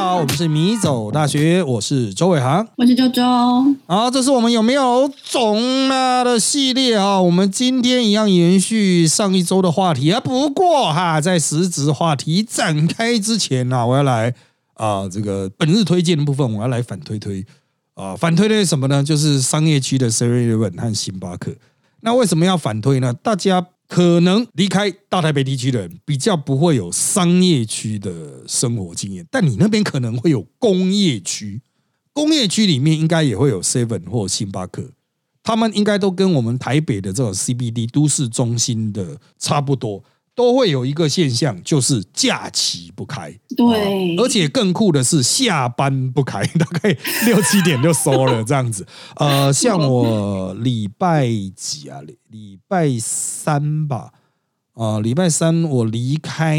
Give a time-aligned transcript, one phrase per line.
[0.00, 3.22] 家好，我们是米走大学，我是周伟航，我是周周。
[3.86, 7.20] 好，这是我们有没有种啊的系列啊？
[7.20, 10.18] 我们今天一样延续上一周的话题啊。
[10.18, 14.34] 不过哈，在实质话题展开之前呢，我要来
[14.72, 17.44] 啊，这个本日推荐的部分，我要来反推推
[17.92, 19.04] 啊，反推推什么呢？
[19.04, 21.52] 就是商业区的 Seven Eleven 和星巴克。
[22.00, 23.12] 那为什么要反推呢？
[23.12, 23.66] 大家。
[23.90, 31.60] 可能离开大台北地区的人比较不会有商业区的生活经验，但你那边可能会有工业区，
[32.12, 34.92] 工业区里面应该也会有 Seven 或星巴克，
[35.42, 40.04] 他们应该都跟我们台北的这种 CBD 都市中心的差不多。
[40.34, 43.30] 都会有一个现象，就是假期不开。
[43.56, 48.86] 对，而且更酷的是下班不开， 大概六七点就收了这样子。
[49.16, 52.00] 呃，像我礼拜几啊？
[52.02, 54.12] 礼礼拜三吧。
[54.74, 56.58] 啊，礼拜三我离开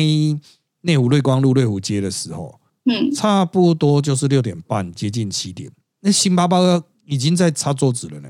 [0.81, 8.29] 内湖瑞光路瑞湖街的时候，嗯，差不多就是六点半，接近七点，那星巴克已经在擦桌子了呢。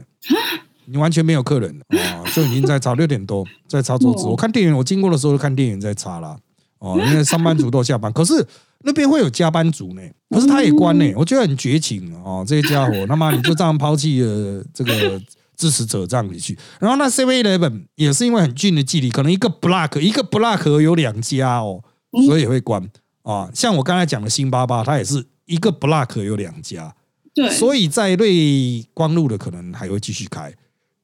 [0.85, 4.25] 你完全没有客人啊，就已经在擦六点多在擦桌子。
[4.25, 6.37] 我看店员，我经过的时候看店员在擦啦。
[6.79, 8.45] 哦， 因为上班族都下班，可是
[8.79, 10.01] 那边会有加班族呢。
[10.29, 15.21] 可是他也关呢，我觉得很绝情哦，这些家伙，他妈你就这样抛弃了这个
[15.55, 16.57] 支持者这样子去。
[16.79, 21.83] 然后那 Seven Eleven 也是因为很近的距离，可能一个 block 一个 block 有两家哦，
[22.25, 22.83] 所以也会关
[23.21, 23.47] 啊。
[23.53, 26.91] 像我刚才讲的星巴巴，它也是一个 block 有两家，
[27.35, 30.51] 对，所以在瑞光路的可能还会继续开。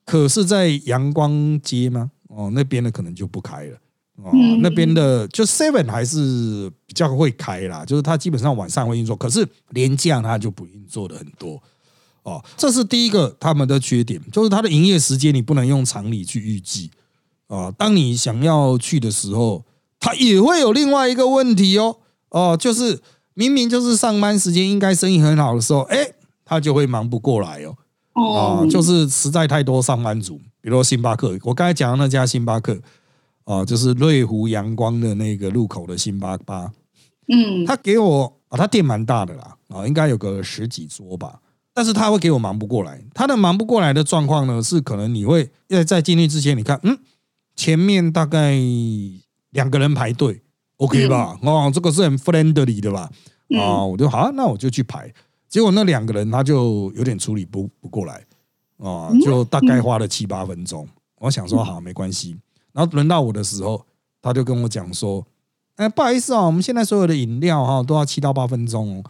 [0.08, 2.09] 可是，在阳光街吗？
[2.30, 3.77] 哦，那边的可能就不开了。
[4.23, 11.61] 哦，那边的就 Seven 还是比较会开啦，就是它基本上晚上会运作，可是廉价它就不运作的很多。
[12.23, 16.89] 哦，这是第一个他们的缺点，就是它的营业时间你不能用常理去预计。
[17.47, 19.66] 啊，当你想要去的时候，
[20.00, 21.97] 它也会有另外一个问题哦。
[22.30, 23.02] 哦，就是
[23.34, 26.13] 明明就是上班时间应该生意很好的时候，哎，
[26.45, 27.75] 他就会忙不过来哦。
[28.17, 32.79] 啊，就是实在太多上班族，比如星巴克，我刚才讲的那家星巴克，
[33.44, 36.72] 啊，就是瑞湖阳光的那个路口的星巴克，
[37.27, 41.39] 嗯，他给我啊，他店蛮大的啦，啊，应该有个十几桌吧，
[41.73, 46.97] 但是他会给我忙不过来，他的忙不过来的状况呢，是可能你会在在进去之前，你看，嗯，
[47.56, 48.57] 前面大概
[49.51, 50.41] 两个人排队
[50.77, 51.38] ，OK 吧？
[51.44, 53.11] 哦，这个是很 friendly 的吧？
[53.59, 55.13] 啊，我就好，那我就去排。
[55.50, 58.22] 结果那两个人他就有点处理不不过来
[58.78, 60.88] 啊，就大概花了七八分钟。
[61.19, 62.38] 我想说好没关系，
[62.74, 63.84] 然后轮到我的时候，
[64.22, 65.25] 他就跟我讲说
[65.78, 69.03] ：“哎，不好意思啊，我们现在所有的饮料哈都要七到八分钟。”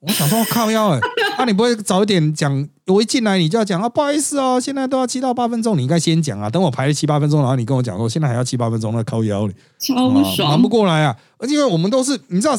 [0.00, 1.00] 我想说靠腰哎，
[1.38, 2.68] 那 你不会早一点讲？
[2.86, 6.48] 我一进来你就要讲啊，不好意思哦，现在都要七到八分钟，你应该先讲啊。
[6.48, 11.16] 等我排了七八分钟，然后你跟我讲说现在还要七八分钟，那靠腰嘞，超不爽，忙不过来啊。
[11.38, 12.56] 而且因为我们都是你知道。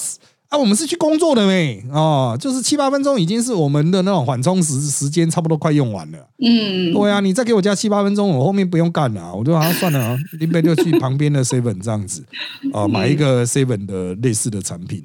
[0.54, 6.30] 啊，我们是去工作的没哦，就是七八分钟已经是我们的那种缓冲时时间，差不多快用完了。
[6.38, 9.34] 嗯，对啊，你再给我加七八分钟，我后面不用干了。
[9.34, 12.24] 我就啊，算了啊，林北就去旁边的 seven 这样子
[12.72, 15.04] 啊，买一个 seven 的类似的产品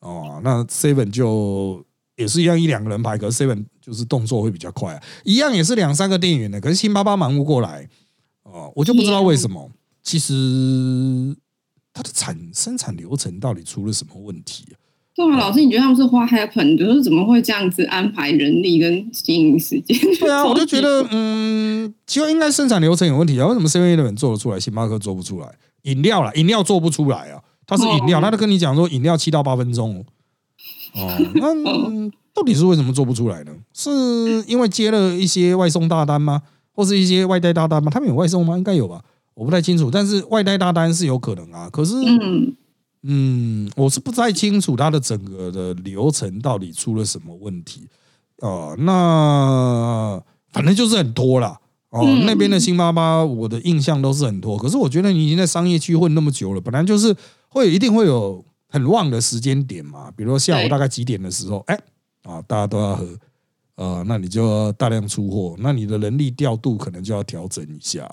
[0.00, 0.40] 哦。
[0.42, 1.84] 那 seven 就
[2.16, 7.86] 也是一样，一两个人排，可是 seven 就是动作会比较快，一样也是两三个店员的，可是星巴巴忙不过来
[8.44, 9.70] 哦，我就不知道为什么。
[10.02, 11.36] 其实
[11.92, 14.64] 它的产生产流程到底出了什么问题？
[15.16, 19.98] 对啊，老师，你觉得他们是花 happen，就是怎么会这样子安排人力跟经营时间？
[20.20, 23.46] 对啊，我就觉得， 嗯，其实应该生产流程有问题啊。
[23.46, 25.48] 为什么 Seven Eleven 做得出来，星巴克做不出来？
[25.84, 27.40] 饮料啦，饮料做不出来啊。
[27.66, 30.04] 它是饮料，他都跟你讲说饮料七到八分钟
[30.94, 31.18] 哦。
[31.34, 31.54] 那
[32.34, 33.52] 到底是为什么做不出来呢？
[33.72, 33.90] 是
[34.46, 36.42] 因为接了一些外送大单吗？
[36.72, 37.90] 或是一些外带大单吗？
[37.90, 38.58] 他们有外送吗？
[38.58, 39.90] 应该有吧，我不太清楚。
[39.90, 41.70] 但是外带大单是有可能啊。
[41.72, 42.54] 可是，嗯。
[43.08, 47.86] 嗯，我是不太清楚它的整个的流程到底出了什么问题
[48.38, 48.74] 哦。
[48.78, 51.60] 那反正就是很多啦。
[51.90, 52.04] 哦。
[52.24, 54.58] 那边的新妈妈，我的印象都是很多。
[54.58, 57.14] 可是我觉得你已经在商业区混那么久了，本来就是
[57.48, 60.10] 会一定会有很旺的时间点嘛。
[60.16, 61.78] 比如说下午大概几点的时候，哎
[62.24, 63.06] 啊，大家都要喝，
[63.76, 68.10] 呃，那你就要大量出货，那你的人力调度可能就要调整一下。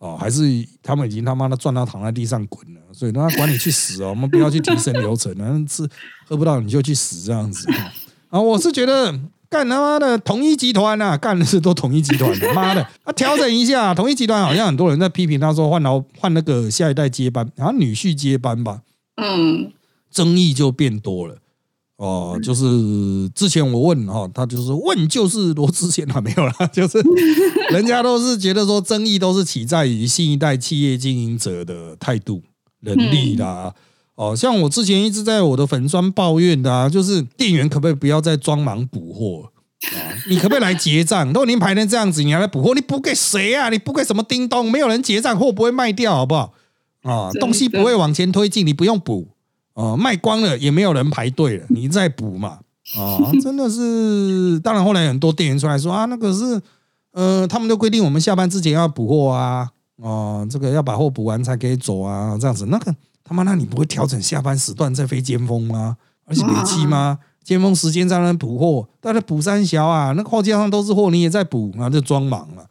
[0.00, 0.42] 哦，还是
[0.82, 5.86] 他们已经他妈的赚到躺在地上滚了，所以他管你去死哦， 我们不要去提升流程，反正是
[6.26, 7.68] 喝不到你就去死这样子。
[8.30, 9.12] 啊，我是觉得
[9.50, 18.80] 干他妈的统一集团呐，干的是都统一集团的， 妈的，啊调整一下，统一集团好像很多人在批评他说换老换那个下一代接班，然后女婿接班吧，
[19.16, 19.70] 嗯，
[20.10, 21.36] 争议就变多了。
[22.00, 22.64] 哦，就是
[23.34, 26.98] 之前我问哈，他就是问就是罗志贤啊没有啦， 就是
[27.70, 32.42] 人家都是觉得说争议都是起在于新一代企业经营者的态度、
[32.84, 33.74] 能力啦，
[34.14, 39.50] 哦，像我之前一直在我的粉砖抱怨的啊，就是店员可不可以不要再装忙补货
[39.94, 40.16] 啊？
[40.26, 41.30] 你可不可以来结账？
[41.34, 42.74] 都已经排成这样子，你还来补货？
[42.74, 43.68] 你补给谁啊？
[43.68, 44.72] 你补给什么叮咚？
[44.72, 46.54] 没有人结账，货不会卖掉，好不好？
[47.02, 49.28] 啊，东西不会往前推进，你不用补
[49.74, 52.58] 啊，卖光了也没有人排队了，你再补嘛。
[52.96, 56.60] 啊， 真的是，当然后来很多店员出来说啊，那个是
[57.12, 62.94] 呃，他们都规定我们下班之前要补货啊，哦，这个要把货补完才可以走啊，这样子那个。
[63.22, 65.96] 他妈，那你不会调整下班时段再飞尖峰吗？
[66.26, 67.18] 而且没气吗？
[67.44, 72.62] 尖峰时间在那补货，大家补三小啊，那个货架上都是货，你也在补，那就装忙了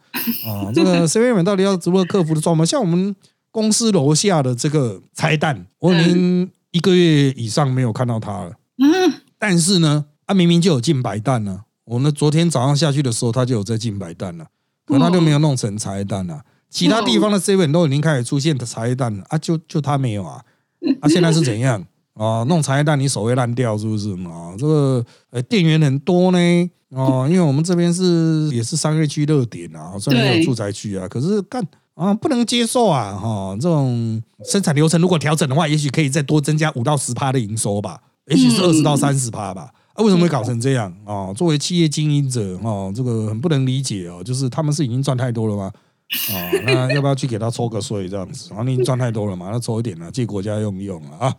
[0.46, 0.68] 啊！
[0.74, 2.66] 这个 C V M 到底要如何克服的装忙？
[2.66, 3.16] 像我们
[3.50, 8.52] 公司楼下的这个拆弹，我已经一个月以上没有看到它了。
[8.78, 11.62] 嗯，但是呢，它明明就有进白蛋呢。
[11.84, 14.46] 我们昨天早上下去的时候，它就有在进白蛋了，
[14.86, 16.42] 可它就没有弄成茶叶蛋了。
[16.68, 20.40] 其他地方的 M 都已经开始出现的拆弹了啊，就就它没有啊。
[21.00, 21.84] 啊，现在是怎样
[22.14, 22.44] 啊？
[22.48, 24.54] 弄茶叶蛋你手会烂掉是不是啊？
[24.56, 26.38] 这个呃店员很多呢
[26.90, 31.60] 哦，因为我们这边是也是商业区热点啊，虽然有住宅区啊，可是干
[32.00, 33.54] 啊不能接受啊哈！
[33.60, 39.70] 这种生产流程如果调整的话，也许可以再多增加五到十趴的营收吧，也许是二十到三十趴吧。
[39.92, 41.30] 啊，为什么会搞成这样啊？
[41.34, 45.70] 作为企业经营者啊，这个很不能理解哦，就是他们是已经赚太多了吗？
[46.32, 48.48] 啊，那要不要去给他抽个税这样子？
[48.48, 51.30] 然后你赚太多了嘛，那抽一点呢，借国家用用啊。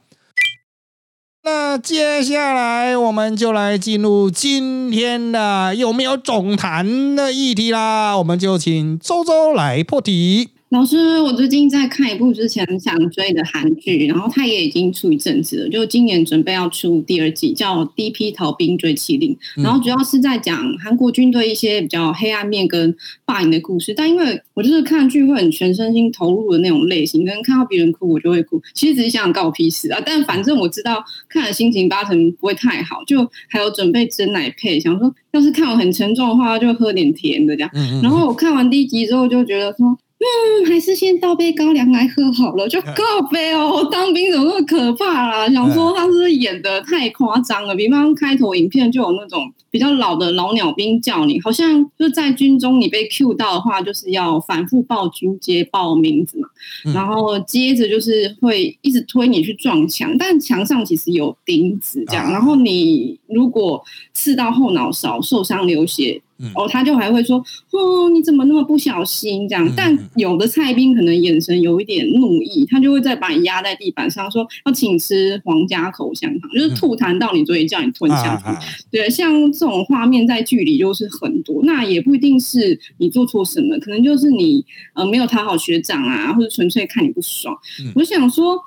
[1.43, 10.51] 那接下来我们就来进入今天的有没有总谈的议题啦，我们就请周周来破题。
[10.71, 22.95] 老师，我最近在看一部之前想追的韩剧，然后它也已经出一阵子了，就今年准备要出第二季，叫《第一批逃兵追麒麟》，然后主要是在讲韩国军队一些比较黑暗面跟
[23.25, 23.93] 霸凌的故事。
[23.93, 30.01] 但因为我就是看剧会很全身心投入的那种类型，跟看到别人哭我就会哭，其实只是想告屁事啊！
[30.05, 37.69] 但反正我知道看了心情八成不会太好，就还有准备真奶配，想说要是看我很沉重的话，就喝点甜的这样。
[38.01, 39.97] 然后我看完第一集之后就觉得说。
[40.23, 42.69] 嗯，还是先倒杯高粱来喝好了。
[42.69, 45.49] 就告别哦，当兵怎么那么可怕啦？
[45.49, 47.75] 想说他是演的太夸张了。
[47.75, 56.47] 比方开头影片就有那种比较老的老鸟兵叫你，好像就在军中你被 Q 到的话，就是要反复报军阶、报名字嘛。
[56.93, 62.31] 然后接着就是会一直推你去撞墙，但墙上其实有钉子这样。
[62.31, 63.83] 然后你如果
[64.13, 66.21] 刺到后脑勺受伤流血。
[66.55, 67.37] 哦，他就还会说，
[67.71, 69.71] 哦，你怎么那么不小心这样？
[69.75, 78.67] 但有的蔡兵可能眼神有一点怒意，他就会再把你压在地板上，说要请吃皇家口香糖，就是吐痰到你嘴里叫你吞下去。
[78.91, 87.57] 对，像这种画面在剧里就是很多，那也不一定是你做错什么，可能就是你呃没有讨好学长啊，或者纯粹看你不爽。
[87.95, 88.57] 我想说。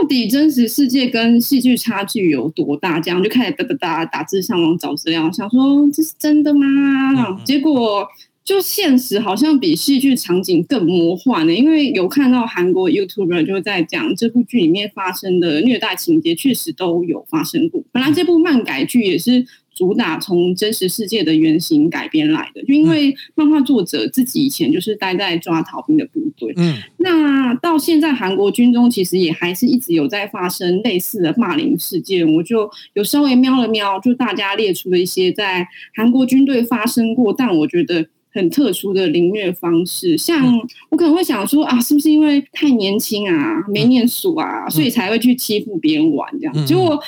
[0.00, 2.98] 到底真实世界跟戏剧差距有多大？
[2.98, 7.40] 这样就开始哒哒哒打字上网找资料，想说这是真的吗？
[7.44, 8.06] 结果
[8.42, 11.54] 就现实好像比戏剧场景更魔幻呢。
[11.54, 17.82] 因为有看到韩国 YouTuber 就在讲这部剧里面发生的虐待情节，确实都有发生过。
[17.92, 19.46] 本来这部漫改剧也是。
[19.74, 40.56] 主打从真实世界的原型改编来的，就因为漫画作者自己以前就是待在抓逃兵的部队，嗯，那到现在韩国军中其实也还是一直有在发生类似的霸凌事件，我就有稍微瞄了瞄，就大家列出了一些在韩国军队发生过，但我觉得很特殊的凌虐方式，像
[40.90, 47.00] 我可能会想说啊，是不是因为太年轻啊，没念书啊，所以才会去欺负别人玩这样，结果。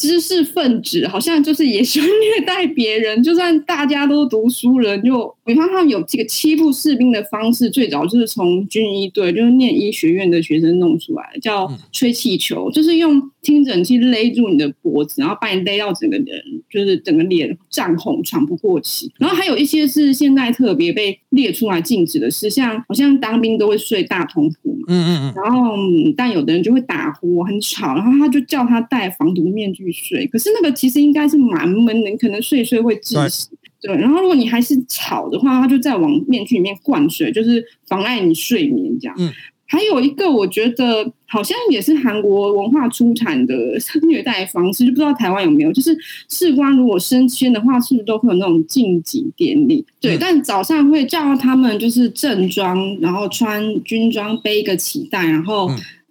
[0.00, 19.12] 知识分子好像就是也喜欢 虐待别人，就算大家都读书人，就比方他们有这个欺负士兵的方式，最早就是从军医队，就是念医学院的学生弄出来，叫吹气球，就是用听诊器勒住你的脖子，然后把你勒到整个人，就是整个脸涨红，喘不过气。
[19.18, 25.76] 然后还有一些是现在特别被列出来禁止的事，像好像当兵都会睡大通铺嘛，嗯嗯嗯，然后
[26.16, 29.90] 但有的人就会打呼很吵，然后他就叫他戴防毒面具。
[29.92, 33.48] 睡，可是那个其实应该是蛮闷的，你可能睡睡会窒息。
[33.80, 39.16] 对，然后如果你还是吵的话，他就再往面具里面灌水，就是妨碍你睡眠这样。
[39.18, 39.30] 嗯，
[39.70, 43.54] 还有一个我觉得好像也是韩国文化出产的
[44.02, 45.72] 虐待方式，就不知道台湾有没有。
[45.72, 45.96] 就是
[46.28, 49.86] 士官如果升迁的话，是不是都会有那种晋级典礼？
[50.00, 55.70] 对，但早上会叫他们就是正装，然后穿军装，背一个旗带，然后。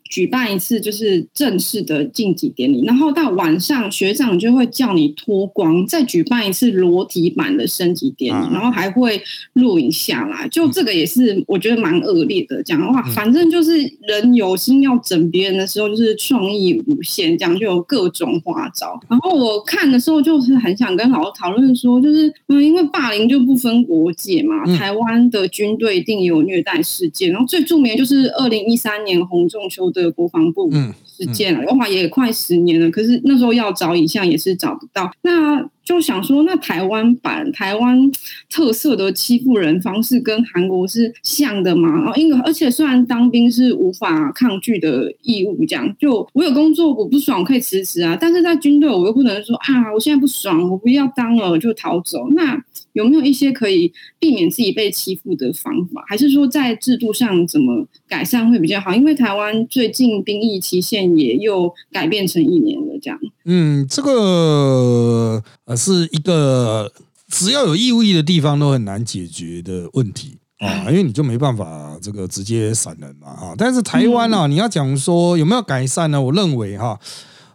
[0.09, 9.21] 举办一次就是正式的晋级典礼，然后到晚上学长就会叫你脱光，再举办一次裸体版的升级典礼，然后还会
[9.53, 10.47] 录影下来。
[10.49, 18.99] 就这个也是我觉得蛮恶劣的，讲的话，反正就是人有心要整别人的时候，就是创意无限，这样就有各种花招。
[19.07, 30.71] 然后我看的时候就是很想跟老师讨论说，就是嗯，因为霸凌就不分国界嘛，台湾的军队一定有虐待事件，然后最著名的就是二零一三年洪仲秋的国防部
[31.05, 35.67] 事件了，哇，也快十年了，可是那时候要找影像也是找不到，那。
[35.89, 37.99] 就想说，那台湾版台湾
[38.47, 41.89] 特色的欺负人方式跟韩国是像的吗？
[41.89, 52.29] 然后，因为而且虽然当兵是无法抗拒的义务，这样就我有工作我不爽我可以辞职啊，但是在军队我又不能说啊，我现在不爽，我不要当了就逃走。
[52.35, 56.03] 那有没有一些可以避免自己被欺负的方法？
[56.07, 58.93] 还是说在制度上怎么改善会比较好？
[58.93, 63.19] 因为台湾最近兵役期限也又改变成一年了，这样。
[63.45, 66.91] 嗯，这个呃是一个
[67.29, 73.55] 只要有义务役的地方都很难解决的问题啊，因为你就没办法这个直接闪人嘛啊。
[73.57, 76.21] 但是台湾啊，你要讲说有没有改善呢？
[76.21, 76.99] 我认为哈，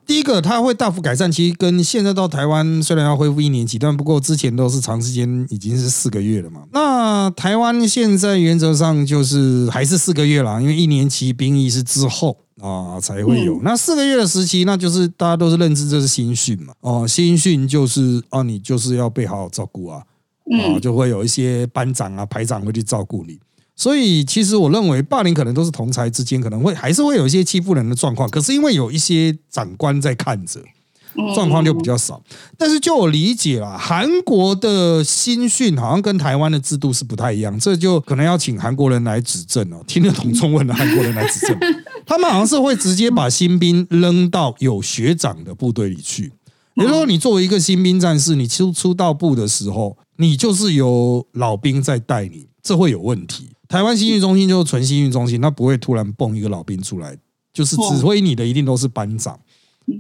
[0.07, 6.63] 第一个它会大幅改善，其实跟现在到台湾虽然要恢复一年期，但不过之前都是长时间已经是四个月了嘛。
[6.73, 12.37] 那台湾现在原则上就是还是四个月了，因为一年期兵役是之后。
[12.63, 16.73] 啊，才会有那四个月的时期，那就是大家都是认知这是新训嘛。
[16.81, 20.01] 哦，新训就是啊，你就是要被好好照顾啊，
[20.63, 23.39] 啊，就会有一些班长啊、排长会去照顾你。
[23.77, 30.61] 所以其实我认为霸凌可能都是同才之间可能会还是会有一些欺负人的状况，可是因为有一些长官在看着。
[31.33, 32.21] 状况就比较少，
[32.59, 41.57] 但是就我理解啊，韩国的新训好像跟台湾的制度是不太一样，这就可能要请韩国人来指正哦，听得懂中文的韩国人来指正。
[42.05, 46.33] 他们好像是会直接把新兵扔到有学长的部队里去，
[46.75, 53.51] 比如说你作为一个新兵战士，你出出道部的时候，你就是有老兵在带你，这会有问题。
[53.75, 57.19] 台湾新训中心就是纯新训中心，他不会突然蹦一个老兵出来，
[57.53, 59.37] 就是指挥你的一定都是班长。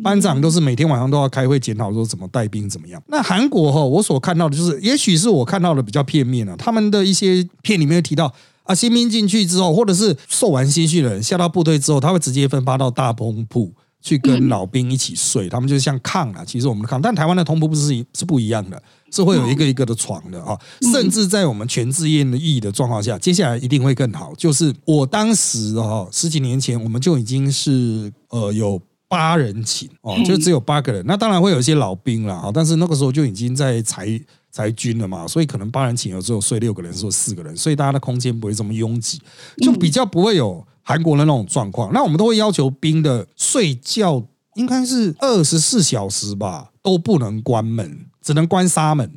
[0.00, 3.02] 班长都是每天晚上都要开会检讨说怎么带兵怎么样。
[3.09, 6.57] 那韩国哈，我所看到的就是，也许是我看到的比较片面了。
[6.57, 13.73] 他们的一些片里面提到啊，新兵进去之后，或者是受完新训的人下到部队之后，他会直接分发到大崩铺
[14.04, 15.49] 去跟老兵一起睡。
[15.49, 18.80] 他们就像炕啊，其实我们的炕，但台湾的通铺不是是不一样的，
[19.11, 20.56] 是会有一个一个的床的啊。
[20.92, 24.32] 甚至在我们全自愿的意义的状况下，接下来一定会更好。
[24.37, 28.80] 就是我当时哈十几年前，我们就已经是呃有。
[29.06, 31.04] 八人寝哦，就只有八个人。
[31.06, 34.08] 那当然会有一些老兵了啊，但是那个时候就已经在裁
[34.50, 39.20] 裁军了嘛，所以可能八人寝有时候睡六个人，说四个人，所以大家的空间不会这么拥挤，
[39.58, 41.92] 就比较不会有韩国的那种状况。
[41.92, 44.22] 那我们都会要求兵的睡觉
[44.54, 49.10] 应该是二十四小时吧，都不能关门，只能关纱门，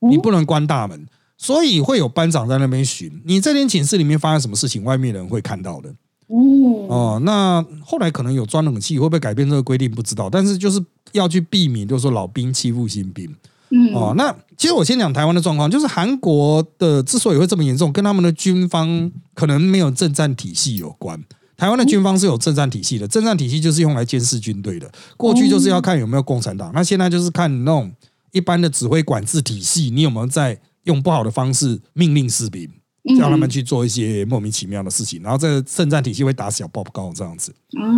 [0.00, 1.06] 你不能关大门，
[1.38, 3.22] 所以会有班长在那边巡。
[3.24, 5.94] 你这间寝室里面发生什么事情，外面人会看到的。
[6.28, 9.90] 哦，那后来可能有装冷气，会不会改变这个规定？
[9.90, 10.28] 不知道。
[10.28, 13.34] 但是就是要去避免，就是说老兵欺负新兵。
[13.74, 21.18] 嗯，哦，那其实我先讲台湾的状况，就是韩国的之所以会这么严重，跟他们的军方可能没有政战体系有关。
[21.56, 24.90] 台湾的军方是有政战体系的，政战体系就是用来监视军队的。
[25.16, 27.90] 过去就是要看有没有共产党，那现在就是看那种
[28.32, 32.68] 一般的指挥管制体系，你有没有在用不好的方式命令士兵。
[33.18, 37.52] 叫他们去做一些莫名其妙的事情，然后这个圣战体系会打小报告这样子。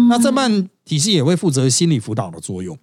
[0.08, 2.74] 那政办体系也会负责心理辅导的作用。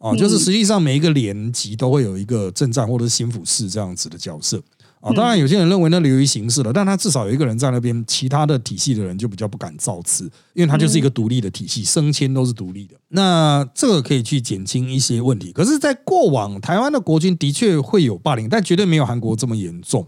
[0.00, 4.60] 哦，就是实际上每一个连级都会有一个镇战或者是心辅室这样子的角色。
[5.00, 12.94] 啊，当然有些人认为那流于形式了，但他至少有一个人在那边，其他的体系的人就比较不敢造次，因为他就是一个独立的体系，升迁都是独立的。
[13.08, 15.52] 那这个可以去减轻一些问题。
[15.52, 20.06] 可是，在过往台湾的国军的确会有霸凌，但绝对没有韩国这么严重。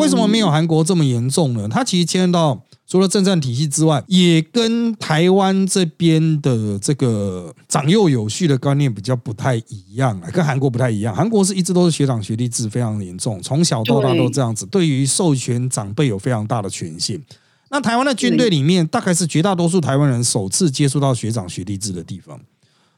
[0.00, 1.68] 为什么没有韩国这么严重呢？
[1.68, 2.60] 它其实牵涉到
[2.94, 11.12] 除了政战体系之外，也跟台湾这边的这个长幼有序的观念比较不太一样啊，跟韩国不太一样。
[11.12, 17.20] 韩国是一直都是学长学弟制非常严重，从小到大都这样子，对于授权长辈有非常大的权限。
[17.68, 22.40] 那台湾的军队里面，大概是绝大多数台湾人首次接触到学长学弟制的地方。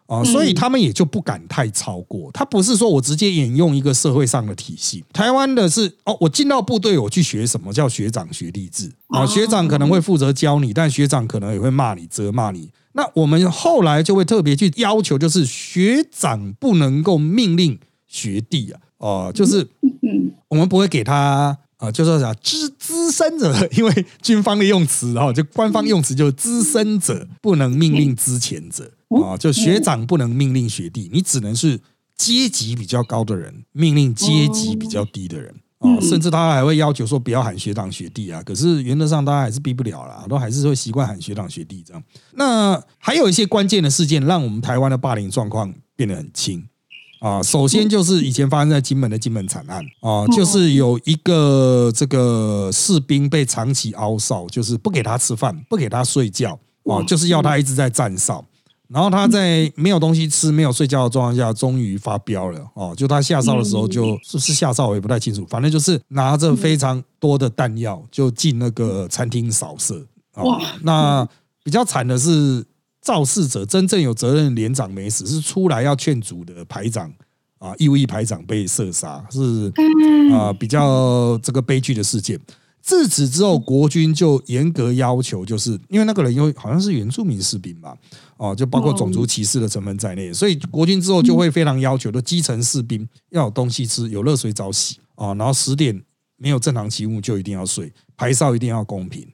[0.07, 2.31] 啊，所以他们也就不敢太超过。
[2.33, 5.05] 他不是说我直接引用一个社会上的体系。
[5.13, 9.27] 台湾的是哦，我进到部队，我去学什么叫学长学弟制啊？
[9.27, 12.71] 学长可能会负责教你，但学长可能也会骂你、责骂你。
[12.93, 19.69] 那我们后来就会特别去要求，就是学长不能够命令学弟啊，哦，就是
[20.49, 28.91] 我们不会给他啊，就说啥资资深者， 因为军方的用词哈，就官方用词就是资深者不能命令之前者
[29.25, 31.81] 啊，就学长不能命令学弟，你只能是
[32.17, 42.03] 阶级比较高的人命令阶级比较低的人啊，甚至他还会要求说不要喊学长学弟啊，可是原则上大家还是逼不了啦，都还是会习惯喊学长学弟这样。
[42.33, 46.67] 那还有一些关键的事件，让我们台湾的霸凌状况变得很轻。
[47.21, 58.45] 啊，首先就是以前发生在金门的金门惨案啊，就是有一个这个士兵被长期熬哨，就是不给他吃饭，不给他睡觉啊，就是要他一直在站哨。
[58.88, 62.95] 然后他在没有东西吃、没有睡觉的状况下，终于发飙了哦。
[62.97, 70.43] 就他下哨的时候，就是是下哨，我也不太清楚，反正就是拿着非常多的弹药就进那个餐厅扫射啊。
[70.83, 71.28] 那
[71.62, 72.64] 比较惨的是。
[73.02, 77.09] 肇事者真正有责任连长没死，是出来要劝阻的排长
[77.59, 79.73] 啊，义务役排长被射杀，是
[80.33, 82.37] 啊比较这个悲剧的事件。
[82.87, 87.99] 自此之后，国军就严格要求，就是因为那个人因为好像是原住民士兵吧，
[88.37, 96.00] 哦，就包括种族歧视的成分在内，所以国军之后就会非常要求的基层士兵要有东西吃，有热水澡洗啊，然后十点
[96.37, 99.26] 没有正常起雾就一定要睡，排哨一定要公平。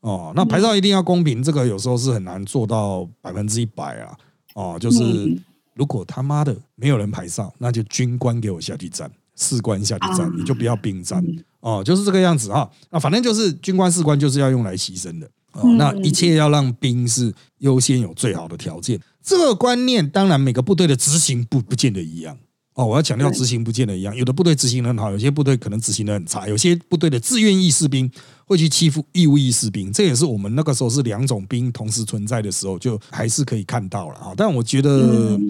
[0.00, 4.16] 哦，那排哨一定要公平，这个有时候是很难做到百分之一百啊。
[4.54, 5.36] 哦，就是
[5.74, 11.22] 如果他妈的没有人排哨，那就军官给我下去站，士官下去站，你就不要兵站。
[11.64, 12.70] 哦，就是这个样子哈。
[12.90, 15.26] 那反正就是军官士官就是要用来牺牲的。
[15.52, 19.00] 哦，那一切要让兵是优先有最好的条件。
[19.22, 22.36] 这个观念当然每个部队的执行不不见得一样。
[22.74, 28.10] 哦，我要强调执行不见得一样，有的部队执行的很好，有些部队可能执行的很差，有些部队的自愿役士兵。
[28.46, 34.34] 会去欺负义务役士兵，这也是我们那个时候是两种兵同时存在的时候，就还是可以看到了啊。
[34.36, 35.40] 但我觉得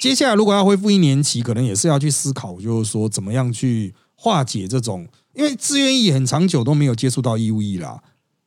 [0.00, 5.04] 接下来如果要恢复一年期，可能也是要去思考，就是说怎么样去化解这种，
[5.34, 8.00] 因为自愿役很长久都没有接触到义务役啦。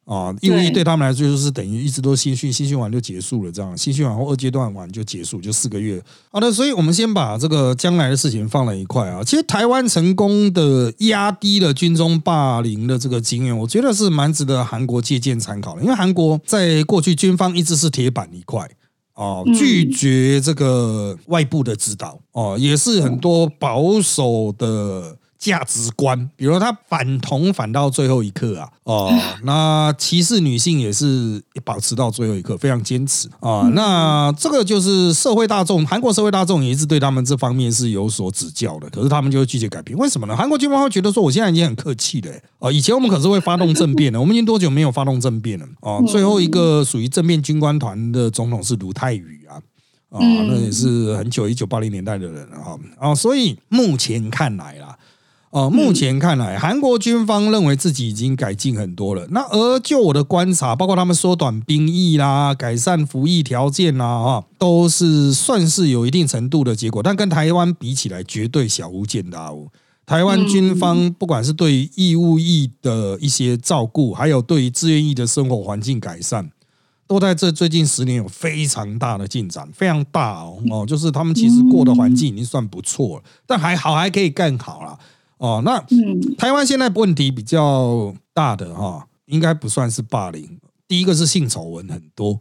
[0.06, 6.02] 啊，义务役对他们来说就是等于一直都新训，新训完就结束了，这样新训完后二阶段完就结束，就四个月。
[6.32, 9.22] 好的，所以我们先把这个将来的事情放了一块啊。
[9.22, 15.82] 其实台湾成功的压低了军中霸凌的这个经验，我觉得是蛮值得韩国借鉴参考的。
[15.82, 18.66] 因为韩国在过去军方一直是铁板一块
[19.12, 25.18] 啊，拒绝这个外部的指导哦，也是很多保守的。
[25.38, 29.12] 价值观，比如他反同反到最后一刻啊，哦，
[29.44, 33.70] 那歧视女性也是保持到最后一刻，非常坚持啊。
[33.74, 40.36] 那这个就是社会大众，韩国社会大众也一直对他们这方面是有所指教的，可是他们就会拒绝改变，为什么呢？
[40.36, 45.66] 韩国军方会觉得说，我现在已经很客气了，哦，以前我们可是会发动政变的，我们已经多久没有发动政变了？
[45.82, 49.62] 哦，最后一个属于政变军官团的总统是卢泰愚啊，
[50.10, 54.98] 啊，那也是很久一九八零年代的人了哈，啊，所以目前看来啦。
[55.50, 59.26] 哦，目前看来，韩国军方认为自己已经改进很多了。
[59.32, 67.02] 那而就我的观察，包括他们缩短兵役啦、改善服役条件啦，哈，都是算是有一定程度的结果。
[67.02, 69.70] 但跟台湾比起来，绝对小巫见大巫。
[70.06, 76.50] 台湾军方不管是对于义务役的一些照顾，还有对于志愿役的生活环境改善，
[77.08, 84.98] 都在这最近十年有非常大的进展，非常大哦哦，就是他们其实过的环境已经算不错了，但还好还可以更好啦。
[85.38, 85.80] 哦，那
[86.38, 90.58] 台湾现在问题比较大的哈，应该不算是霸凌。
[90.88, 92.40] 第一个是性丑闻很多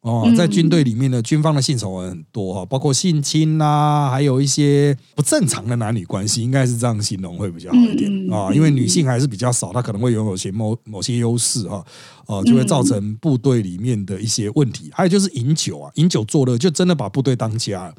[0.00, 8.52] 哦，在军队里面的军方的性丑闻很多哈，包括性侵呐，还有一些不正常的男女关系，应该是这样形容会比较好一点啊。
[8.52, 11.84] 因为女性还是比较少，她可能会拥有些某某些优势哈，
[12.26, 14.90] 哦，就会造成部队里面的一些问题。
[14.92, 17.94] 还有就是饮酒啊，饮酒作乐，就真的把部队当家了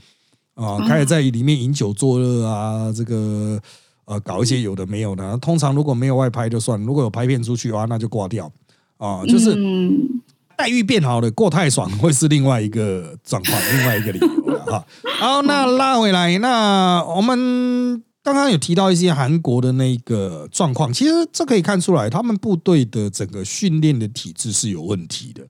[0.55, 3.61] 啊，开始在里面饮酒作乐啊，这个。
[4.05, 8.51] 呃，搞一些有的没有的，通常如果没有外拍就算，如果有拍片出去的话，那就挂掉
[8.97, 9.23] 啊。
[9.25, 9.57] 就是
[10.57, 14.85] 待遇变好了，过太爽会是另外一个状况，另外一个理由了哈。
[15.19, 25.41] 好，那拉回来，那我们刚刚有提到一些韩国的那个状况，其实这可以看出来，他们部队的整个训练的体制是有问题的，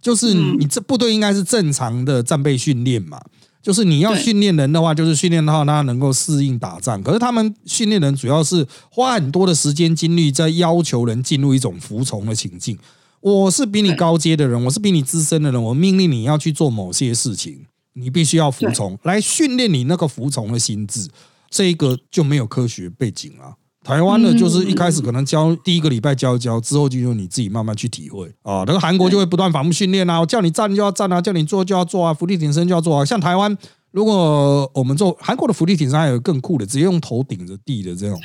[0.00, 3.18] 就是你这部队应该是正常的战备训练嘛。
[3.64, 7.02] 就是你要训练人的话，就是训练到他能够适应打仗。
[7.02, 12.78] 可是他们训练人主要是花很多的时间精力在要求人进入一种服从的情境。
[13.20, 21.08] 我是比你高阶的人，我是比你资深的人，我命令你要去做某些事情，你必须要服从，来训练你那个服从的心智。
[21.48, 23.56] 这个就没有科学背景啊。
[23.84, 28.64] 台湾的，就是一开始可能教第一个礼拜教教，之后就用你自己慢慢去体会啊。
[28.66, 33.04] 那个韩国就会不断反复训练啊，我叫你站就要站啊，叫你坐就要坐啊，伏地挺身就要做啊。
[33.04, 33.54] 像台湾，
[33.90, 38.18] 如果我们做韩国的伏地挺身，还有更酷的，直接用头顶着地的这种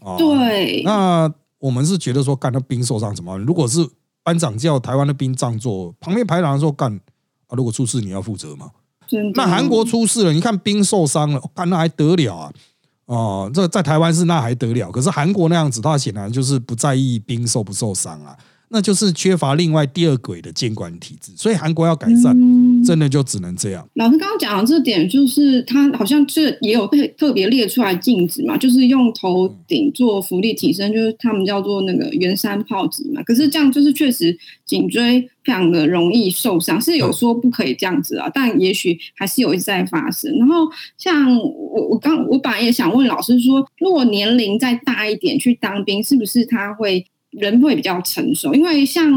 [0.00, 0.16] 啊。
[0.16, 3.44] 对，那我们是觉得说干那兵受伤怎么办？
[3.44, 3.84] 如果是
[4.22, 6.94] 班长叫台湾的兵这样做，旁边排长说干
[7.48, 8.70] 啊，如果出事你要负责吗？
[9.34, 12.52] 那韩国出事了，你看兵受伤了，干那还得了啊？
[13.10, 18.36] 哦，这在台湾是那还得了，可是韩国那样子，他显然就是不在意兵受不受伤啊。
[18.68, 22.32] 那就是缺乏另外第二轨的监管体制，所以韩国要改善，
[22.84, 23.88] 真的就只能这样。
[23.94, 33.22] 老师刚刚讲的这点，就是他好像这也有特特别列出来禁止嘛，就是用头顶做浮力提升，就是他们叫做那个圆山炮击嘛。
[33.22, 40.36] 可是这样就是确实颈椎非常的容易受伤，是有说不可以这样子啊，但也许还是有一直在发生。
[40.38, 47.06] 然后像我我刚我本来也想问老师说，如果年龄再大一点去当兵，是不是他会？
[47.30, 49.08] 人会比较成熟，因为像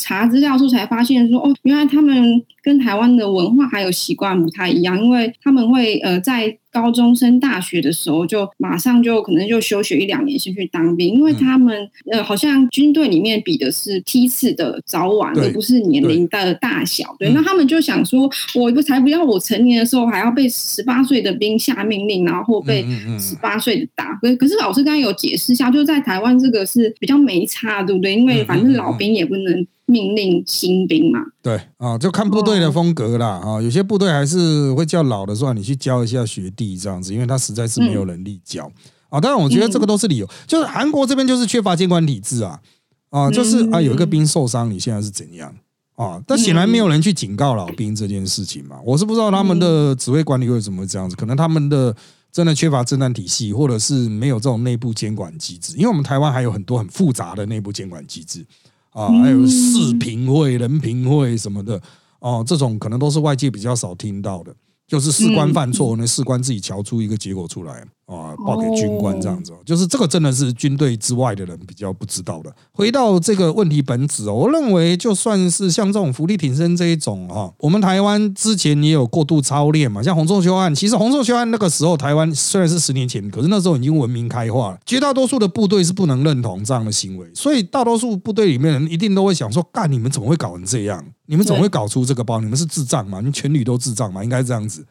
[0.00, 6.56] 查资料时候才发现说，哦，原来他们跟台湾的文化还有习惯不太一样，因为他们会呃在。
[6.72, 17.14] 高中升大学的时候，就马上就可能就休学一两年，先去当兵，因为他们呃，好像军队里面比的是梯次的早晚，而不是年龄的大小。
[17.18, 22.84] 对，那他们就想说，我不才不要我成年的时候还要被十八岁的兵下命令，然后被
[23.18, 24.14] 十八岁的打。
[24.22, 28.14] 可可是老师刚刚有解释一下，就在台湾这个是比较没差，对不对？
[28.14, 29.66] 因为反正老兵也不能。
[29.86, 31.18] 命令新兵嘛？
[31.42, 38.70] 对啊，就看部队的风格啦啊，有些部队还是会叫老的说你去教一下学弟这样子，因为他实在是没有能力教
[39.08, 39.18] 啊。
[39.18, 42.60] 当然，我觉得这个都是理由，就是韩国这边就是缺乏监管体制啊
[43.08, 45.50] 啊，就是啊有一个兵受伤，你现在是怎样
[45.96, 46.22] 啊？
[46.26, 48.76] 但显然没有人去警告老兵这件事情嘛。
[48.84, 51.96] 我是不知道他们的指挥管理为什么会这样子，可能他们的
[52.30, 55.74] 真的缺乏侦探体系，或者是没有这种内部监管机制。
[55.76, 58.44] 因为我们台湾还有很多很复杂的内部监管机制。
[58.90, 61.80] 啊，还有视频会、人评会什么的，
[62.18, 64.54] 哦，这种可能都是外界比较少听到的。
[64.90, 67.74] 就是士官犯错，那士官自己瞧出一个结果出来
[68.06, 69.52] 啊，报给军官这样子。
[69.64, 72.52] 就是这个真的是军队之外的人比较不知道的。
[72.72, 80.02] 回到这个问题本质哦，我认为就算是像这种福利挺身这一种哈，我们台湾之前也有过度操练嘛。
[80.02, 91.04] 像洪仲秋案，其实洪仲秋案那个时候台湾虽然是十年前，可是那时候已经文明开化了，绝大多数的部队是不能认同这样的行为，所以大多数部队里面人一定都会想说：干你们怎么会搞成这样？
[91.30, 92.40] 你们怎么会搞出这个包？
[92.40, 93.20] 你们是智障吗？
[93.24, 94.22] 你全旅都智障吗？
[94.24, 94.84] 应该这样子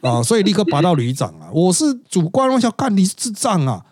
[0.00, 0.22] 啊！
[0.22, 1.50] 所以立刻拔到旅长啊！
[1.52, 3.84] 我是主观，我想干你是智障啊，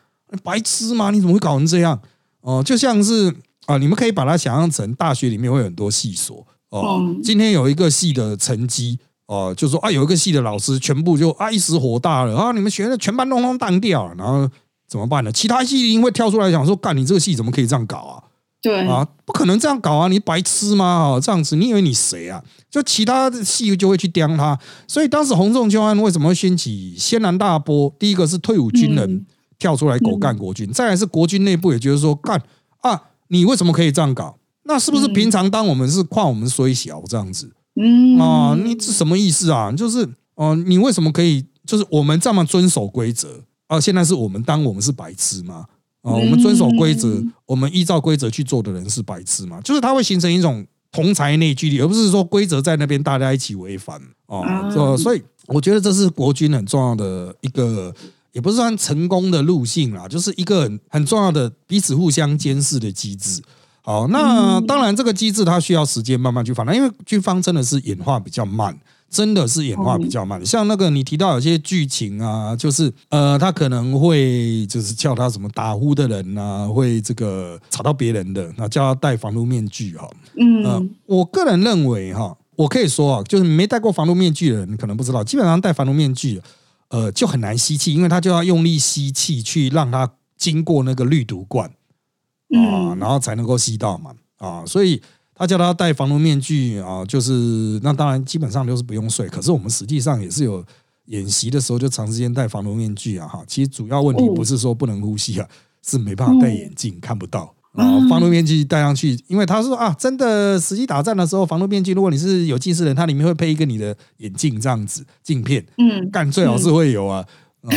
[0.43, 1.11] 白痴吗？
[1.11, 2.01] 你怎么会搞成这样？
[2.41, 3.31] 哦，就像是
[3.67, 7.15] 啊，你们可以把它想象成大学里面会有很多系所哦。
[7.23, 14.49] 今天有一个系的成绩哦，就说啊，有一个系的老师全部就啊一时火大了啊，你们学的全班通通当掉了，然后
[14.89, 15.31] 怎么办呢？
[15.31, 18.32] 其他系一定会跳出来讲说，干你这个系怎么可以这样搞啊？
[18.63, 20.07] 对啊，不可能这样搞啊！
[20.07, 21.03] 你白痴吗？
[21.03, 22.41] 哦，这样子，你以为你谁啊？
[22.71, 27.93] 就其他的系就会去刁他，所以当时洪仲秋案为什么会掀起轩然大波？
[27.99, 29.27] 第一个是退伍军人
[29.59, 32.41] 跳出来狗干国军，再来是国军内部也觉得说干
[32.83, 34.39] 啊，你为什么可以这样搞？
[34.65, 37.51] 那是不是平常当我们是夸我们虽小这样子？
[37.75, 39.73] 嗯啊，你是什么意思啊？
[39.73, 41.45] 就是哦，你为什么可以？
[41.67, 43.81] 就是我们这么遵守规则啊？
[43.81, 45.65] 现在是我们当我们是白痴吗？
[46.03, 49.61] 啊，我们遵守规则，我们依照规则去做的人是白痴嘛？
[49.61, 54.69] 就是它会形成一种同才内聚力，而不是说规则在那边大家一起违反啊。
[54.97, 57.95] 所以我觉得这是国军很重要的一个，
[58.33, 63.41] 也不是算成功的路径啦，就是一个很很重要的彼此互相监视的机制。
[63.83, 68.77] 好，那当然这个机制它需要时间慢慢去发展，因为军方真的是演化比较慢。
[69.13, 80.09] 真的是演化比较慢，像那个你提到有些剧情啊，就是呃，他可能会就是叫他什么打呼的人呐，会这个吵到别人的，那叫他戴防毒面具哈。
[80.41, 86.41] 嗯，我个人认为哈，我可以说啊，就是没戴过防毒面具的人可能不知道，基本上戴防毒面具，
[86.89, 95.03] 呃，就很难吸气，因为他就要用力吸气去让它经过那个滤毒罐啊，然后才能够吸到嘛啊，所以。
[95.35, 99.29] 他叫他戴防毒面具啊，就是那当然基本上都是不用睡。
[99.29, 100.65] 可是我们实际上也是有
[101.07, 103.43] 演习的时候就长时间戴防毒面具啊，哈。
[103.47, 105.49] 其实主要问题不是说不能呼吸啊，
[105.85, 107.85] 是没办法戴眼镜看不到啊。
[108.09, 117.25] 防毒面具戴上去，因为他说啊，真的实际打战的时候，防毒面具如果你是有近视人，它里面会配一个你的眼镜这样子镜片，嗯，干最好是会有啊
[117.63, 117.71] 啊，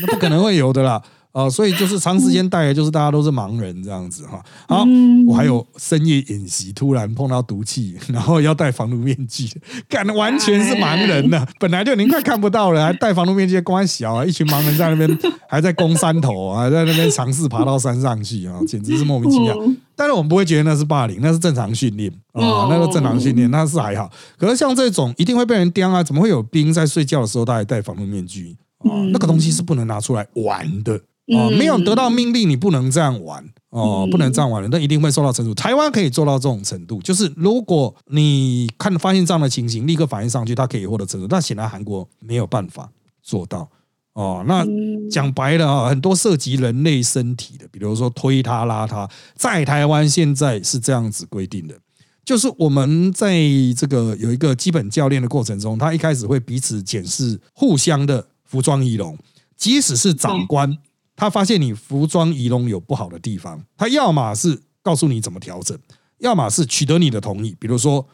[0.00, 1.02] 那不可能会有的啦。
[1.32, 4.42] 啊，所以就是长时间戴，就是大家都是盲人这样子哈。
[4.68, 4.86] 好，
[5.26, 9.48] 我还有深夜演习，突然碰到毒气，然后要戴防毒面具，
[9.88, 11.46] 干的完全是盲人呢。
[11.58, 15.18] 本来就您快看不到了，还戴防毒面具，关小啊，一群盲人在那边
[15.48, 19.56] 还在攻山头啊，在那边尝试爬到山上去啊，简直是莫名其妙。
[19.96, 24.10] 但是我们不会觉得那是霸凌，那是正常训练啊，那个正常训练那是还好。
[24.36, 28.92] 可是像这种一定会被人刁啊，怎么会有兵在睡觉的时候他还戴防毒面具啊？
[29.12, 31.00] 那个东西是不能拿出来玩的。
[31.36, 35.54] 啊，没有得到命令，你不能这样玩哦，不能这样玩了，那一定会受到惩处。
[35.54, 41.26] 台湾可以做到这种程度，就是如果你看发现这样的情形，立刻反应上去，他可以获得惩处。
[41.26, 42.90] 但显然韩国没有办法
[43.22, 43.68] 做到。
[44.12, 44.62] 哦，那
[45.10, 51.74] 讲白了啊，很多涉及人类身体的，比如说推他拉他，在台湾现在是这样子规定的，
[52.22, 53.40] 就是我们在
[53.74, 59.16] 这个有一个基本教练的过程中，他一开始会彼此检视互相的服装仪容，
[59.56, 60.76] 即使是长官。
[61.14, 65.78] 他发现你服装仪容有不好的地方，他要么是告诉你怎么调整，
[66.18, 67.56] 要么是取得你的同意。
[67.60, 68.06] 比如说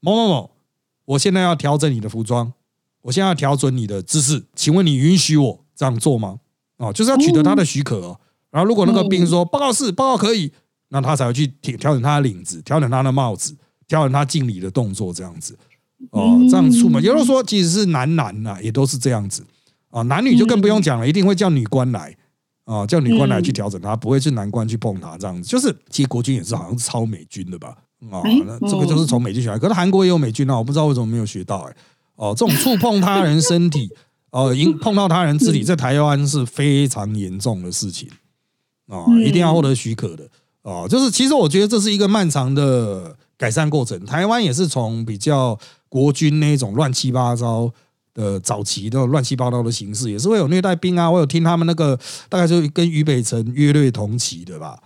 [0.00, 0.50] 某某某，
[1.04, 2.52] 我现在要调整你的服装，
[3.02, 6.40] 我现在要调整你的姿势，请问你允许我这样做吗？
[6.78, 8.18] 哦，就是要取得他的许可哦。
[8.50, 10.50] 然后如果那个兵说报告是报告可以，
[10.88, 13.54] 那他才会去调调整他的领子，调整他的帽子，
[13.86, 15.56] 调整他敬礼的动作，这样子
[16.10, 17.02] 哦，这样出门。
[17.02, 19.44] 有人说，即使是男男呐，也都是这样子
[19.90, 22.16] 啊，男女就更不用讲了，一定会叫女官来。
[22.70, 25.48] 啊，叫女官来去调整他，不会是男官去碰他这样子。
[25.48, 27.76] 就是其实国军也是好像是抄美军的吧？
[28.12, 29.58] 啊，那这个就是从美军学来。
[29.58, 31.76] 可是韩国也有美军啊，我不知道为什么没有学到哎。
[32.14, 33.90] 哦，这种触碰他人身体，
[34.30, 38.08] 哦，碰碰到他人肢体，在台湾是非常严重的事情
[38.86, 40.28] 啊，一定要获得许可的
[40.62, 40.86] 啊。
[40.86, 43.98] 就是其实我觉得这是一个漫长的改善过程。
[44.06, 47.72] 台湾也是从比较国军那种乱七八糟。
[48.14, 51.10] 的早期那种乱七八糟的形式，也是会有虐待兵啊。
[51.10, 54.78] 我有听他们那个，大概就跟俞北辰约略同期的吧。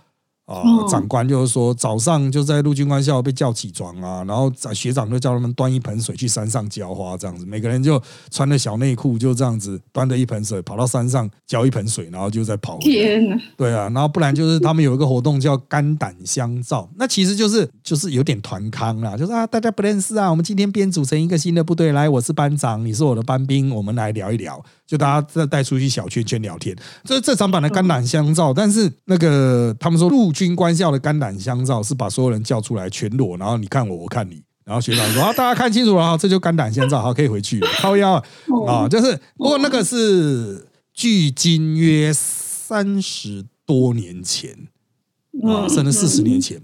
[0.46, 12.78] 啊，长官就是说早上就在陆军官校被叫起床啊，然后学长就叫他们端一盆水去山上浇花，这样子，每个人就穿着小内裤，就这样子端着一盆水跑到山上浇一盆水，然后就在跑。
[12.78, 13.40] 天哪！
[13.57, 24.62] 对啊，然后不然就是他们有一个活动叫肝胆相照，那其实就是就是有点团康啦，就是啊大家不认识啊，我们今天编组成一个新的部队来，我是班长，你是我的班兵，我们来聊一聊。
[24.87, 28.53] 就大家再带出去小圈圈聊天，这是正常版的肝胆相照。
[28.53, 37.68] 但是那个他们说陆军官校的肝胆相照是把所有人叫出来全裸，然后你看我，我看你，然后学长说啊，大家看清楚了，这就肝胆相照，好，可以回去了。
[37.79, 38.23] 靠腰
[38.66, 44.68] 啊，就是不过那个是距今约三十多年前
[45.49, 46.61] 啊，甚至四十年前，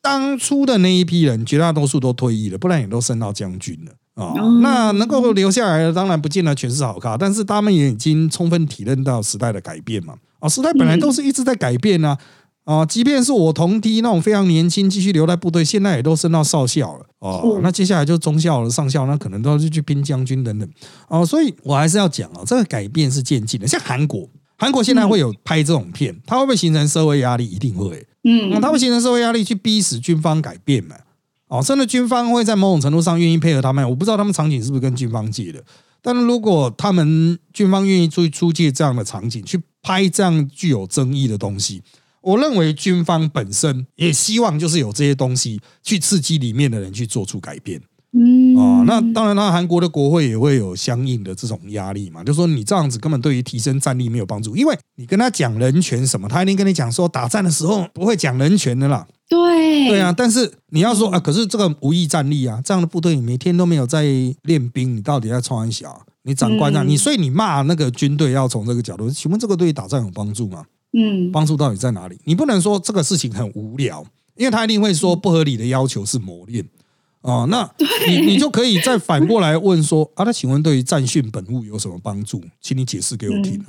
[0.00, 3.92] 当初的那一批人绝大多数都退役了，不然也都升到将军了。
[4.16, 10.14] 啊，那能够留下来的当然不见得全是好咖，但是他们也已经充分体认到时代的改变嘛。
[10.40, 12.18] 啊，时代本来都是一直在改变啊。
[12.64, 17.06] 啊，即便是我同梯那种非常年轻继续留在部队，现在也都升到少校了。
[17.20, 20.68] 哦，那接下来就中校了，上校那可能都是去拼将军等等。
[21.06, 23.68] 哦，所以我还是要讲啊，这个改变是渐进的。
[23.68, 27.46] 像韩国，韩国现在会有拍这种片，它会不会形成社会压力？
[27.46, 28.04] 一定会。
[28.24, 30.96] 嗯，那它会形成社会压力去逼使军方改变嘛？
[31.48, 35.62] 哦，甚至军方会在某种程度上愿意配合他们，我不知道他们场景是不是跟军方借的。
[36.02, 41.82] 但是如果他们军方愿意出出借这样的场景去拍这样具有争议的东西，
[42.20, 47.80] 我认为军方本身也希望就是有这些东西去刺激里面的人去做出改变。
[48.12, 59.06] 嗯，哦，那当然，那韩国的国会也会有相应的这种压力嘛，就说你这样子根本对于提升战力没有帮助，因为你跟他讲人权什么，他一定跟你讲说打战的时候不会讲人权的啦。
[59.28, 64.04] 对对啊，但是你要说啊，可是这个无意战力啊，这样的部队每天都没有在
[64.42, 66.00] 练兵，你到底在创小？
[66.22, 70.64] 你长官啊，你所以你骂那个军队要从这个角度，请问这个对打仗有帮助吗？
[70.96, 72.18] 嗯，帮助到底在哪里？
[72.24, 74.04] 你不能说这个事情很无聊，
[74.36, 76.64] 因为他一定会说不合理的要求是磨练
[77.26, 77.44] 啊。
[77.50, 77.68] 那
[78.06, 82.42] 你你就可以再反过来问说 啊，那请问对于战训本务有什么帮助？
[82.60, 83.62] 请你解释给我听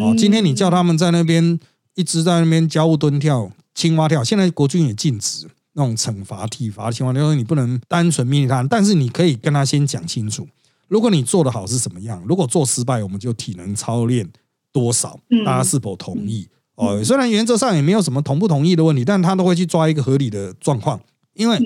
[0.00, 0.14] 哦。
[0.16, 1.58] 今天你叫他们在那边
[1.96, 3.50] 一直在那边交互蹲跳。
[3.74, 10.46] 青蛙跳，现在国军也禁止那种惩罚体罚青蛙跳，你不能单纯命令他，但是你可以跟他先讲清楚，
[10.88, 14.28] 如果你做的好是什么样，如果做失败，我们就体能操练
[14.74, 16.46] 多少，大家是否同意？
[16.74, 21.00] 哦，虽然原则上也没有什么同不同意的问题，但他都会去抓一个合理的状况，
[21.34, 21.58] 因为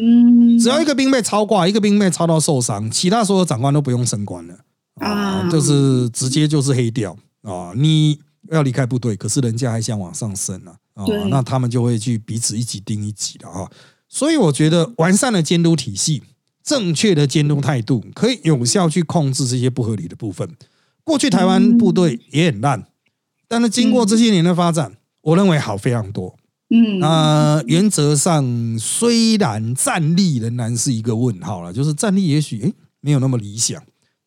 [0.59, 4.55] 只要一个兵被超挂，一个兵被超到受伤，其他所有长官都不用升官了。
[5.01, 7.17] 啊，就是直接就是黑掉。
[7.43, 8.19] 啊，你
[8.51, 10.73] 要离开部队，可是人家还想往上升呢。
[10.95, 13.71] 啊，那他们就会去彼此一级盯一级的啊，
[14.09, 16.23] 所以我觉得完善的监督体系、
[16.65, 20.49] 正确的监督态度，可以有效去控制这些不合理的部分。
[21.05, 22.87] 过去台湾部队也很烂，
[23.47, 26.37] 但是经过这些年的发展，我认为好非常多。
[26.69, 33.83] 嗯，那原则上虽然战力仍然是一个问号了，就是战力也许诶没有那么理想。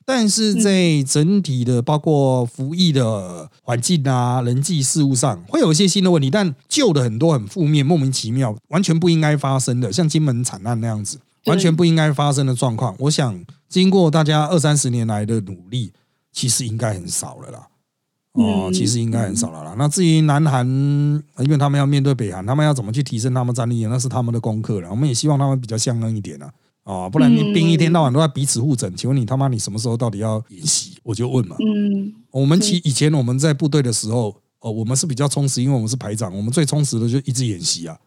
[0.05, 15.91] 但是在整体的包括服役的环境啊、人际事务上，会有一些新的问题，但旧的很多很负面、莫名其妙、完全不应该发生的，像金门惨案那样子，完全不应该发生的状况，我想经过大家二三十年来的努力，
[16.31, 17.67] 其实应该很少了啦。
[18.33, 19.75] 哦，其实应该很少了啦。
[19.77, 24.89] 那至于南韩，因为他们要面对北韩，他们要怎么去提升他们战力，那是他们的功课了。
[24.89, 26.51] 我们也希望他们比较相恩一点啊。
[26.83, 30.97] 哦，不然你兵一天到晚都在彼此互整，请问你他妈你什么时候到底要演习？
[31.03, 31.55] 我就问嘛。
[31.59, 37.97] 嗯，我们其以前我们在部队的时候，哦，我们是比较充实，因为我们是排长，我们最充实的就一直演习啊。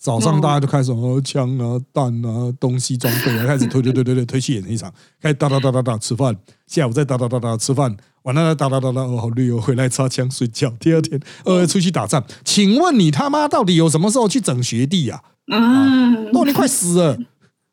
[0.00, 6.34] 早上大家就开始哦，枪啊、弹啊、东西装备啊，开始推推推推推推去演一场，开始哒哒哒哒哒吃饭，
[6.66, 12.24] 下午再哒哒哒哒吃饭，晚上再哒哒哒哒哦，好累哦，回来擦枪睡觉，第二天呃出去打仗。
[12.46, 15.22] 请问你他妈到底有什么时候去整学弟呀？
[15.48, 17.18] 啊，都已经快死了。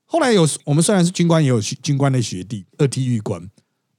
[0.03, 3.41] 后来有我们虽然是军官，也有军官的学弟，二体育官，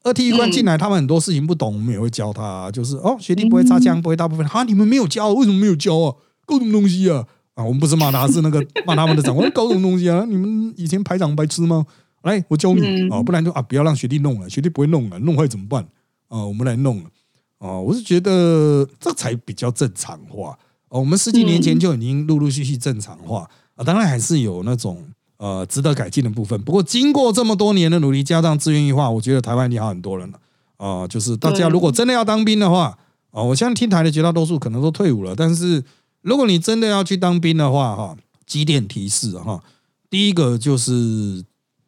[0.03, 6.15] 二体育官进来，他们很多事情不懂，我们也会教他，就是哦，学弟不会擦枪，不会大部分，哈，你们没有教，为什么没有教啊？
[6.45, 7.27] 搞什么东西啊？
[7.59, 10.25] 啊，我们不是骂他，是那个 骂他们的长官搞什么东西啊？
[10.29, 11.85] 你们以前排长白痴吗？
[12.23, 15.83] 来，我教你啊，不然就啊，不要让学弟弄了，学弟不会弄了，弄坏怎么办？
[16.29, 17.11] 啊，我们来弄了
[17.59, 20.57] 啊，我是觉得这才比较正常化。
[20.89, 25.05] 哦，我们十几年前就已经陆陆续续正常化啊，当然还是有那种
[25.39, 26.63] 呃值得改进的部分。
[26.63, 30.39] 不过经过这么多年的努力，加上自愿化，我觉得台湾已经好很多人了
[30.77, 31.09] 啊。
[31.09, 32.97] 就是大家如果真的要当兵的话
[33.33, 35.83] 啊，我相信听台的绝大多数可能都退伍了，但是。
[36.29, 39.63] 如果你真的要去当兵的话，哈，几点提示哈。
[40.11, 41.43] 第一个就是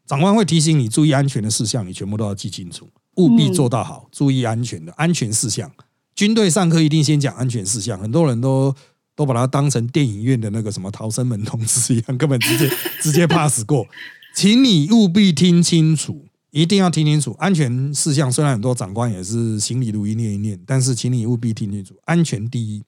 [0.07, 5.71] 长官会提醒你注意安全的事项，你全部都要记清楚，务必做到好，注意安全的安全事项。
[6.15, 8.75] 军队上课一定先讲安全事项，很多人都
[9.15, 12.71] 都把它当成电影院的那个什么逃生门通知一样，根本直接
[13.03, 13.87] 直接 pass 过。
[14.35, 18.31] 请你务必听清楚，一定要听清楚安全事项。
[18.31, 22.83] 虽然很多长官也是行里如一念一念，但是请你务必听清楚，安全第一。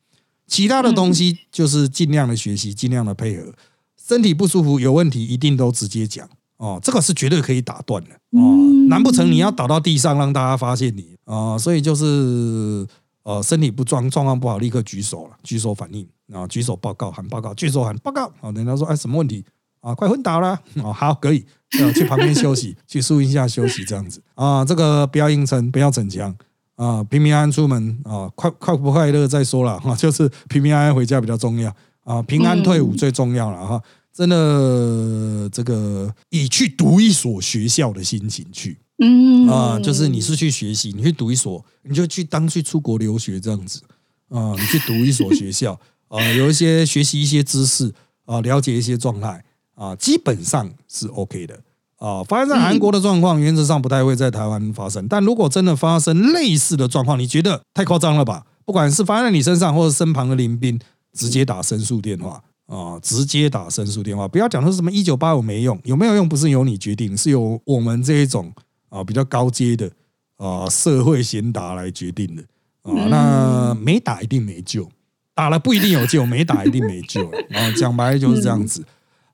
[0.46, 3.52] 其他的东西就是尽量的学习，尽量的配合。
[3.96, 6.28] 身体不舒服有问题，一定都直接讲
[6.58, 8.56] 哦，这个是绝对可以打断的哦。
[8.88, 11.56] 难不成你要倒到地上让大家发现你啊？
[11.56, 12.86] 所以就是
[13.22, 18.50] 呃，身体不状状况不好，立刻举手了，举手反应啊，举手报告喊报告，举手喊报告啊。
[18.50, 19.44] 人家说哎，什么问题
[19.80, 19.94] 啊？
[19.94, 20.48] 快昏倒了
[20.82, 20.92] 啊？
[20.92, 21.46] 好，可以
[21.94, 24.64] 去旁边休息， 去树荫下休息这样子啊。
[24.64, 26.34] 这个不要硬撑，不要逞强。
[26.76, 33.82] 啊，平平安安出门啊，快快不快乐再说了哈， 就是平平安安回家比较重要啊，平安退伍最重要了哈，
[34.12, 43.80] 真的这个以去读一所学校的心情去，嗯啊，就是你是去学习，你去读一所，你就去当去出国留学这样子
[44.28, 47.92] 啊，你去读一所学校 啊，有一些学习一些知识
[48.24, 51.60] 啊，了解一些状态啊，基本上是 OK 的。
[52.02, 55.06] 啊，发生在韩国的状况，原则上不太会在台湾发生。
[55.06, 58.44] 但如果真的发生类似的状况，你觉得太夸张了吧？
[58.64, 60.76] 不管是发生在你身上，或者身旁的邻兵，
[61.12, 68.52] 直接打申诉电话啊，直接打申诉电话，不要讲说什么一九八五没用，有没有用不是由你决定，是由我们这一种
[68.88, 69.88] 啊比较高阶的
[70.38, 72.42] 啊社会贤达来决定的
[72.82, 73.06] 啊。
[73.08, 74.88] 那没打一定没救，
[75.36, 77.24] 打了不一定有救，没打一定没救。
[77.28, 78.84] 啊讲白就是这样子。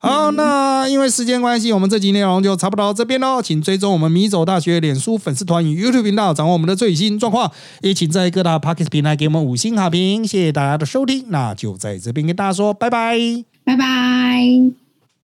[0.01, 3.43] 好，那因为时间关系，我们这集内容就差不多到这边喽。
[3.43, 7.51] 请追踪我们米走大学脸书粉丝团与 YouTube 频道，掌握我们的最新状况。
[7.83, 11.25] 也请在各大 Podcast 平台给我们五星好评，谢谢大家的收听。
[11.29, 13.19] 那就在这边跟大家说拜拜，
[13.65, 14.88] 拜拜。